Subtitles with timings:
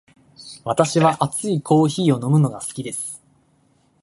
[0.63, 3.21] 私は熱いコーヒーを飲むのが好きです。